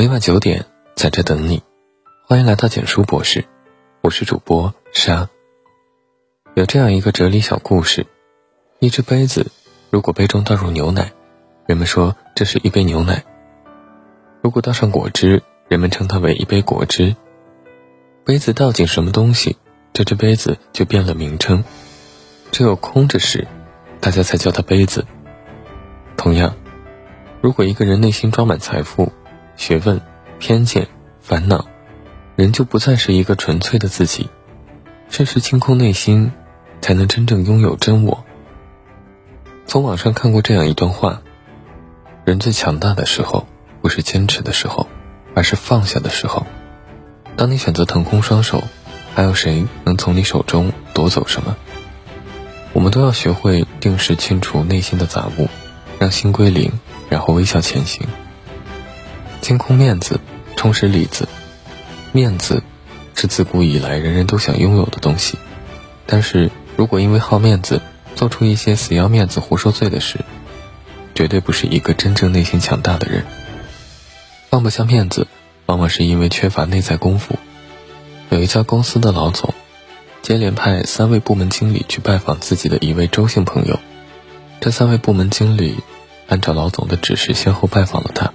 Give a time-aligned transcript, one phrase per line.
[0.00, 0.64] 每晚九点，
[0.96, 1.62] 在这等你。
[2.26, 3.44] 欢迎来到简书博士，
[4.00, 5.28] 我是主播沙。
[6.54, 8.06] 有这样一个哲理小故事：
[8.78, 9.52] 一只杯子，
[9.90, 11.12] 如果杯中倒入牛奶，
[11.66, 13.16] 人们说这是一杯牛奶；
[14.40, 17.14] 如果倒上果汁，人们称它为一杯果汁。
[18.24, 19.58] 杯子倒进什么东西，
[19.92, 21.62] 这只杯子就变了名称。
[22.50, 23.46] 只有空着时，
[24.00, 25.04] 大家才叫它杯子。
[26.16, 26.56] 同样，
[27.42, 29.12] 如果一个人内心装满财富，
[29.60, 30.00] 学问、
[30.38, 30.88] 偏见、
[31.20, 31.66] 烦恼，
[32.34, 34.30] 人就不再是一个纯粹的自己。
[35.10, 36.32] 事事清空内心，
[36.80, 38.24] 才能真正拥有真我。
[39.66, 41.20] 从网上看过这样一段话：
[42.24, 43.46] 人最强大的时候，
[43.82, 44.88] 不是坚持的时候，
[45.34, 46.46] 而是放下的时候。
[47.36, 48.64] 当你选择腾空双手，
[49.14, 51.54] 还有谁能从你手中夺走什么？
[52.72, 55.50] 我们都要学会定时清除内心的杂物，
[55.98, 56.72] 让心归零，
[57.10, 58.08] 然后微笑前行。
[59.50, 60.20] 清空面子，
[60.54, 61.26] 充实里子。
[62.12, 62.62] 面子
[63.16, 65.38] 是自古以来人人都想拥有的东西，
[66.06, 67.82] 但是如果因为好面子
[68.14, 70.20] 做出一些死要面子活受罪的事，
[71.16, 73.24] 绝对不是一个真正内心强大的人。
[74.50, 75.26] 放不下面子，
[75.66, 77.36] 往往是因为缺乏内在功夫。
[78.28, 79.52] 有一家公司的老总，
[80.22, 83.80] 接连派三位部门经理去拜访自己的一位周姓朋友，
[84.60, 85.78] 这三位部门经理
[86.28, 88.32] 按照老总的指示先后拜访了他。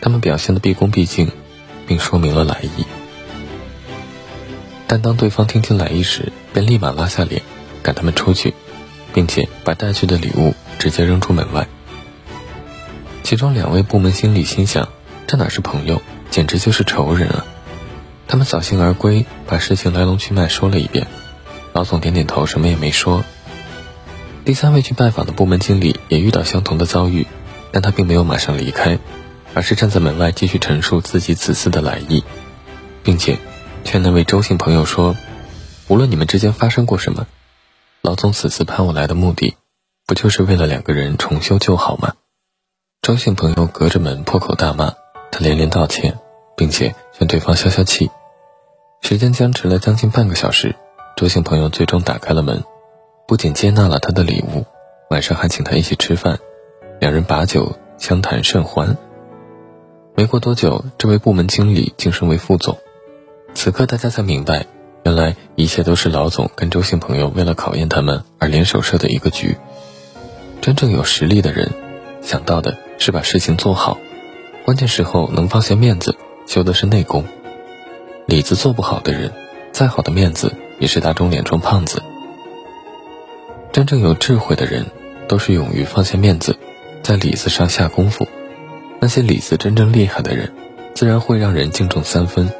[0.00, 1.30] 他们表现的毕恭毕敬，
[1.86, 2.84] 并说明了来意。
[4.86, 7.42] 但当对方听清来意时，便立马拉下脸，
[7.82, 8.54] 赶他们出去，
[9.12, 11.68] 并且把带去的礼物直接扔出门外。
[13.22, 14.88] 其中两位部门经理心想：
[15.26, 17.44] 这哪是朋友，简直就是仇人啊！
[18.26, 21.06] 他们扫兴而归，把事情来龙去脉说了一遍。
[21.72, 23.22] 老总点点头，什么也没说。
[24.44, 27.26] 第三位去拜访的部门经理也遇到相同的遭遇，
[27.70, 28.98] 但他并没有马上离开。
[29.54, 32.22] 而是站在门外继续陈述自己此次的来意，
[33.02, 33.38] 并且
[33.84, 35.16] 劝那位周姓朋友说
[35.88, 37.26] ：“无论你们之间发生过什么，
[38.02, 39.56] 老总此次派我来的目的，
[40.06, 42.14] 不就是为了两个人重修旧好吗？”
[43.02, 44.94] 周姓朋友隔着门破口大骂，
[45.32, 46.18] 他连连道歉，
[46.56, 48.10] 并且劝对方消消气。
[49.02, 50.76] 时间僵持了将近半个小时，
[51.16, 52.62] 周姓朋友最终打开了门，
[53.26, 54.66] 不仅接纳了他的礼物，
[55.08, 56.38] 晚上还请他一起吃饭，
[57.00, 58.96] 两人把酒相谈甚欢。
[60.20, 62.76] 没过多久，这位部门经理晋升为副总。
[63.54, 64.66] 此刻，大家才明白，
[65.02, 69.56] 原来一切都是老总跟周姓朋友为了考验他们而联手设的一个局。
[70.60, 71.72] 真正有实力的人，
[72.20, 73.96] 想到的是把事情做好，
[74.66, 76.14] 关键时候能放下面子，
[76.46, 77.24] 修的是内功。
[78.26, 79.32] 里子做不好的人，
[79.72, 82.02] 再好的面子也是打肿脸充胖子。
[83.72, 84.84] 真正有智慧的人，
[85.28, 86.58] 都是勇于放下面子，
[87.02, 88.28] 在里子上下功夫。
[89.02, 90.52] 那些里子真正厉害的人，
[90.94, 92.50] 自然会让人敬重三分。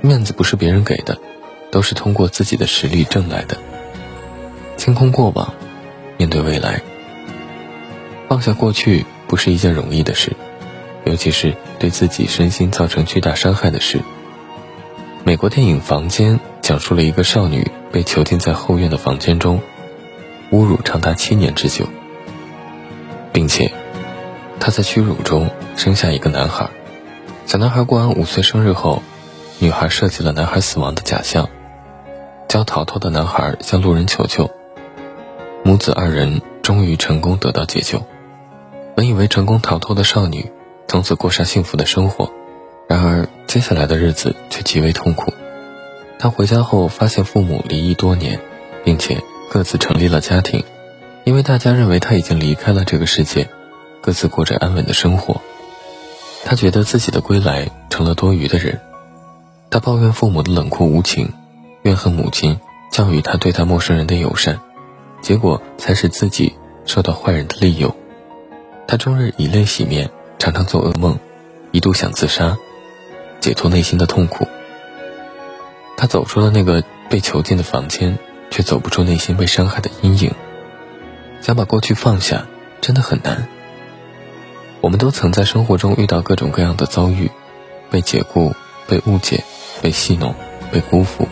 [0.00, 1.18] 面子不是别人给的，
[1.70, 3.58] 都是通过自己的实力挣来的。
[4.78, 5.52] 清空过往，
[6.16, 6.80] 面对未来。
[8.26, 10.34] 放下过去不是一件容易的事，
[11.04, 14.00] 尤其是对自己身心造成巨大伤害的事。
[15.24, 19.60] 美国电影《房间》讲述了一个少女被囚禁在后院的房间中，
[20.52, 21.86] 侮辱长达七年之久，
[23.30, 23.70] 并且。
[24.60, 26.68] 她在屈辱中生下一个男孩。
[27.46, 29.02] 小男孩过完五岁生日后，
[29.58, 31.48] 女孩设计了男孩死亡的假象，
[32.46, 34.50] 将逃脱的男孩向路人求救。
[35.64, 38.02] 母子二人终于成功得到解救。
[38.94, 40.50] 本以为成功逃脱的少女
[40.86, 42.30] 从此过上幸福的生活，
[42.88, 45.32] 然而接下来的日子却极为痛苦。
[46.18, 48.40] 她回家后发现父母离异多年，
[48.84, 50.64] 并且各自成立了家庭，
[51.24, 53.48] 因为大家认为她已经离开了这个世界。
[54.00, 55.40] 各自过着安稳的生活，
[56.44, 58.80] 他觉得自己的归来成了多余的人。
[59.70, 61.32] 他抱怨父母的冷酷无情，
[61.82, 62.58] 怨恨母亲
[62.90, 64.60] 教育他对待陌生人的友善，
[65.20, 66.54] 结果才使自己
[66.86, 67.94] 受到坏人的利诱。
[68.86, 71.18] 他终日以泪洗面，常常做噩梦，
[71.72, 72.56] 一度想自杀，
[73.40, 74.48] 解脱内心的痛苦。
[75.98, 78.18] 他走出了那个被囚禁的房间，
[78.50, 80.32] 却走不出内心被伤害的阴影。
[81.42, 82.46] 想把过去放下，
[82.80, 83.48] 真的很难。
[84.80, 87.30] 我们都曾在生活中遇到各种各样的遭遇，
[87.90, 88.54] 被解雇、
[88.86, 89.42] 被误解、
[89.82, 90.34] 被戏弄、
[90.70, 91.26] 被辜负、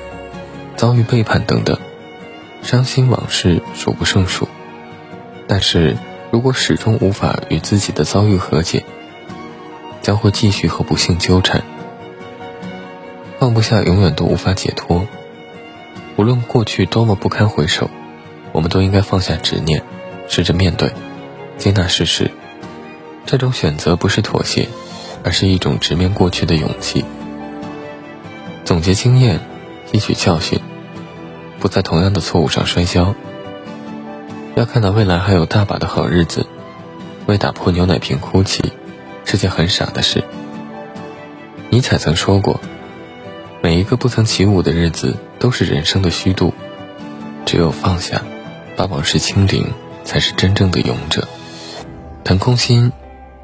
[0.75, 1.79] 遭遇背叛等等，
[2.63, 4.49] 伤心往事数不胜数。
[5.47, 5.97] 但是
[6.33, 8.85] 如果始终无法与自己的遭遇和解，
[10.03, 11.63] 将会继续和不幸纠缠，
[13.39, 15.07] 放不下，永远都无法解脱。
[16.17, 17.91] 无论过去多么不堪回首，
[18.51, 19.85] 我们都应该放下执念，
[20.27, 20.93] 试着面对，
[21.59, 22.33] 接纳事实。
[23.27, 24.69] 这种选择不是妥协，
[25.25, 27.05] 而是一种直面过去的勇气。
[28.65, 29.41] 总结经验，
[29.93, 30.61] 吸取教训，
[31.59, 33.15] 不在同样的错误上摔跤。
[34.55, 36.47] 要看到未来还有大把的好日子，
[37.27, 38.73] 为打破牛奶瓶哭泣，
[39.25, 40.25] 是件很傻的事。
[41.69, 42.61] 尼采曾说过
[43.61, 46.55] ：“每一个不曾起舞的日子，都是人生的虚度。
[47.45, 48.23] 只有放下，
[48.77, 49.73] 把往事清零，
[50.05, 51.27] 才是真正的勇者。
[52.25, 52.93] 腾空心，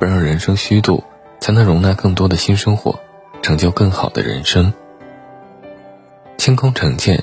[0.02, 1.04] 不让人生虚度，
[1.38, 2.98] 才能容纳更多的新生活，
[3.40, 4.74] 成就更好的人生。
[6.36, 7.22] 清空成见，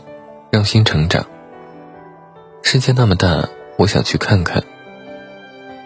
[0.50, 1.26] 让心成长。
[2.64, 4.64] 世界那么大。”我想去看看。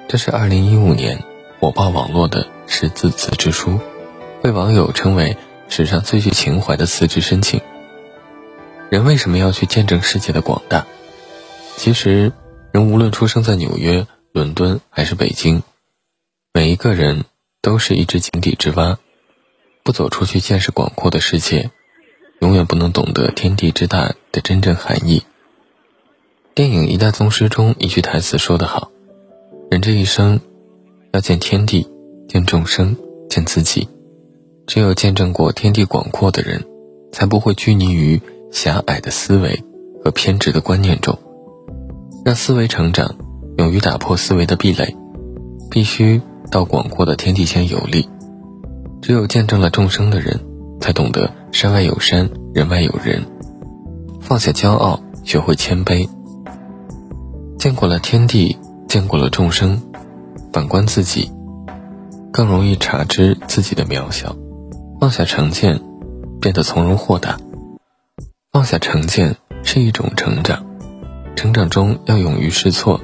[0.08, 1.24] 这是二零一五年
[1.60, 3.80] 火爆网络的十字辞职书，
[4.44, 5.36] 被网友称为
[5.70, 7.60] 史上最具情怀的辞职申请。
[8.92, 10.86] 人为什么要去见证世界的广大？
[11.76, 12.32] 其实，
[12.72, 15.64] 人无论出生在纽约、伦敦还是北京，
[16.56, 17.26] 每一个人
[17.64, 19.00] 都是一只井底之蛙。
[19.84, 21.72] 不走出去见识广阔的世界，
[22.42, 25.24] 永远不能懂得天地之大的真正含义。
[26.54, 28.92] 电影《一代宗师》中一句台词说得好
[29.72, 30.40] ：“人这一生，
[31.12, 31.90] 要见天地，
[32.30, 32.96] 见众生，
[33.28, 33.90] 见自己。
[34.68, 36.64] 只有见证过天地广阔的人，
[37.12, 38.22] 才不会拘泥于
[38.52, 39.64] 狭隘的思维
[40.04, 41.20] 和偏执的观念中。
[42.24, 43.18] 让思维成长，
[43.58, 44.96] 勇于打破思维的壁垒，
[45.70, 46.22] 必须
[46.54, 48.08] 到广阔的天地间游历。
[49.02, 50.40] 只有见证了众生的人，
[50.80, 53.26] 才懂得山外有山，人外有人。
[54.22, 56.08] 放下骄傲，学会谦卑。”
[57.58, 58.56] 见过了天地，
[58.88, 59.82] 见过了众生，
[60.52, 61.32] 反观自己，
[62.32, 64.36] 更容易察知自己的渺小，
[65.00, 65.82] 放下成见，
[66.40, 67.40] 变得从容豁达。
[68.52, 70.64] 放下成见是一种成长，
[71.36, 73.02] 成长中要勇于试错，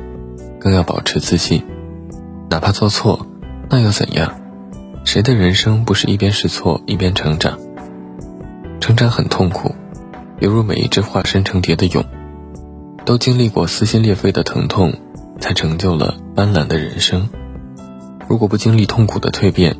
[0.59, 1.65] 更要保持自信。
[2.49, 3.25] 哪怕做错，
[3.69, 4.33] 那又怎样？
[5.05, 7.59] 谁的人生不是一边试错一边成长？
[8.79, 9.75] 成长很痛苦，
[10.39, 12.03] 犹如每一只化身成蝶的蛹。
[13.05, 14.93] 都经历过撕心裂肺的疼痛，
[15.39, 17.29] 才成就了斑斓的人生。
[18.27, 19.75] 如果不经历痛苦的蜕变，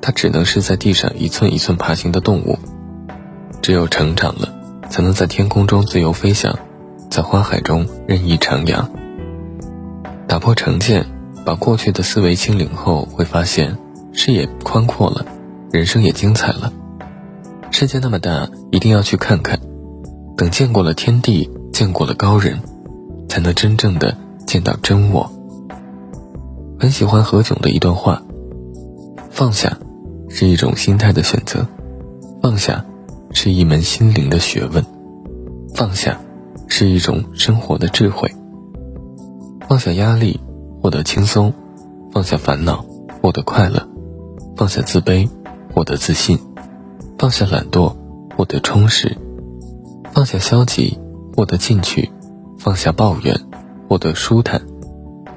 [0.00, 2.58] 它只能是在地上一寸一寸爬行的动物。
[3.60, 4.54] 只有成长了，
[4.88, 6.58] 才能在天空中自由飞翔，
[7.10, 8.86] 在花海中任意徜徉。
[10.26, 11.06] 打破成见，
[11.46, 13.78] 把过去的思维清零后，会发现
[14.12, 15.24] 视野宽阔了，
[15.70, 16.70] 人生也精彩了。
[17.70, 19.58] 世界那么大，一定要去看看。
[20.36, 21.48] 等见过了天地。
[21.72, 22.58] 见过了高人，
[23.28, 24.16] 才能真正的
[24.46, 25.30] 见到真我。
[26.80, 28.22] 很喜欢何炅的一段话：
[29.28, 29.76] 放下
[30.30, 31.66] 是一种心态的选择，
[32.42, 32.82] 放下
[33.32, 34.82] 是一门心灵的学问，
[35.74, 36.18] 放下
[36.66, 38.34] 是一种生活的智慧。
[39.68, 40.40] 放下压力，
[40.86, 41.50] 获得轻松；
[42.12, 42.84] 放下烦恼，
[43.20, 43.80] 获得快乐；
[44.56, 45.28] 放下自卑，
[45.74, 46.38] 获得自信；
[47.18, 47.92] 放下懒惰，
[48.36, 49.08] 获得充实；
[50.12, 50.96] 放下消极。
[51.34, 52.08] 获得进取，
[52.56, 53.34] 放下抱怨；
[53.88, 54.62] 获得舒坦，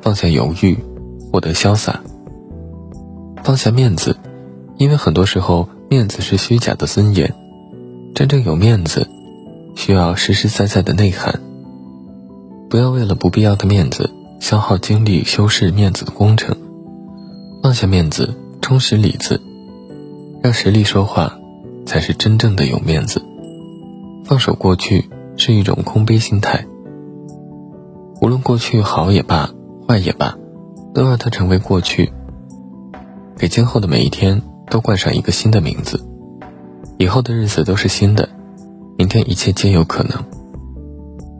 [0.04, 0.78] 放下犹豫；
[1.32, 2.00] 获得潇洒，
[3.44, 4.16] 放下面子。
[4.78, 7.34] 因为很多时候，面子是虚假的尊严，
[8.14, 9.10] 真正有面子，
[9.76, 11.42] 需要实实在在的内涵。
[12.70, 16.58] 不要为了不必要的面子，消耗精力修饰面子的工程。
[17.62, 19.42] 放下面子，充实里子，
[20.42, 21.38] 让实力说话，
[21.86, 23.24] 才是真正的有面子。
[24.26, 25.10] 放手过去。
[25.42, 26.66] 是一种空杯心态。
[28.22, 29.50] 无论过去好也罢，
[29.88, 30.38] 坏也罢，
[30.94, 32.12] 都让它成为过去。
[33.38, 36.06] 给今后的每一天都冠上一个新的名字，
[36.98, 38.28] 以后的日子都是新的，
[38.98, 40.26] 明天一切皆有可能。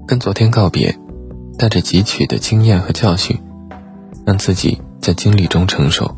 [0.08, 0.98] 跟昨天告别，
[1.60, 3.38] 带着汲取的经验和教训，
[4.26, 6.16] 让自己在经历中成熟。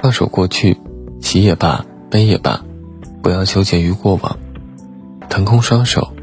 [0.00, 0.80] 放手过去，
[1.20, 2.64] 喜也罢，悲也罢，
[3.22, 4.38] 不要纠结于过往，
[5.28, 6.14] 腾空双手。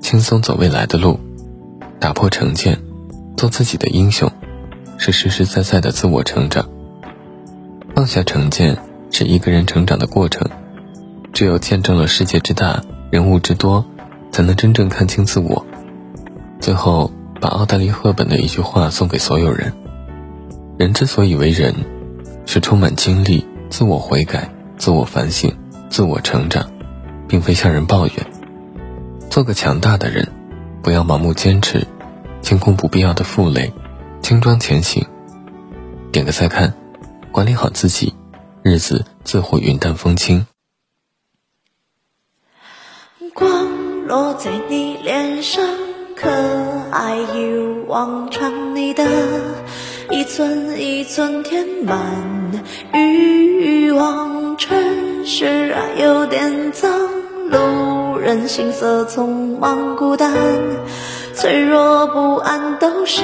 [0.00, 1.20] 轻松走未来的路，
[2.00, 2.80] 打破成见，
[3.36, 4.32] 做自己的英雄，
[4.96, 6.66] 是实实在在的自我成长。
[7.94, 8.78] 放下成见
[9.10, 10.48] 是一个人成长的过程，
[11.34, 13.84] 只有见证了世界之大，人物之多，
[14.30, 15.66] 才能真正看清自我。
[16.58, 19.72] 最后，把奥黛丽·赫本的一句话送给所有人：
[20.78, 21.74] 人之所以为人，
[22.46, 25.52] 是充满经历、自我悔改、自我反省、
[25.90, 26.70] 自我成长，
[27.26, 28.14] 并非向人抱怨。
[29.28, 30.28] 做个强大的人，
[30.84, 31.84] 不要盲目坚持，
[32.42, 33.72] 清空不必要的负累，
[34.22, 35.04] 轻装前行。
[36.12, 36.72] 点个再看，
[37.32, 38.14] 管理好自己，
[38.62, 40.46] 日子自会云淡风轻。
[43.34, 45.64] 光落在你脸上，
[46.22, 46.30] 可
[46.92, 49.04] 爱一如往常，你的
[50.10, 51.98] 一寸一寸填满。
[52.92, 56.88] 欲望城市啊有点脏，
[57.50, 60.32] 路人行色匆忙，孤单，
[61.34, 63.22] 脆弱不安都是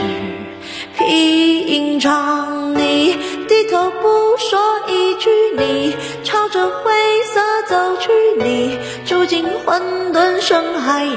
[0.96, 2.74] 平常。
[2.74, 6.90] 你低头不说一句，你朝着灰
[7.32, 8.10] 色走去，
[8.42, 8.76] 你
[9.06, 9.80] 住进混
[10.12, 11.16] 沌深海里，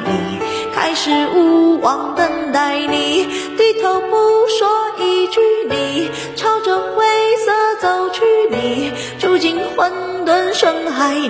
[0.74, 2.80] 开始无望等待。
[2.80, 3.25] 你
[3.58, 4.16] 低头不
[4.48, 4.68] 说
[5.00, 7.06] 一句，你朝着灰
[7.46, 9.92] 色走去，你住进混
[10.25, 11.30] 沌深海里，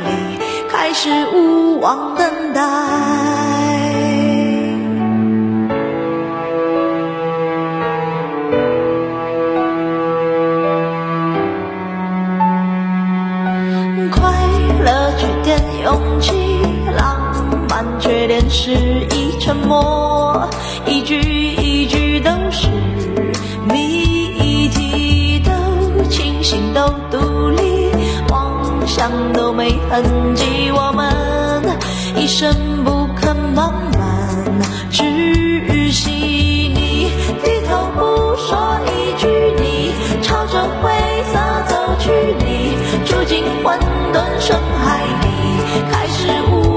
[0.69, 2.61] 开始无望等待。
[14.11, 14.31] 快
[14.83, 16.50] 乐缺点勇气，
[18.01, 20.49] 缺点失意沉默，
[20.87, 22.67] 一句一句都是
[23.69, 27.91] 谜题，都清醒都独立，
[28.29, 30.03] 妄想都没痕
[30.35, 31.63] 迹，我们
[32.15, 36.09] 一生不肯慢慢窒息。
[36.11, 37.11] 你
[37.43, 39.27] 低头不说一句，
[39.61, 39.93] 你
[40.23, 40.91] 朝着灰
[41.31, 43.79] 色走去，你住进混
[44.11, 45.27] 沌深海里，
[45.91, 46.70] 开始无。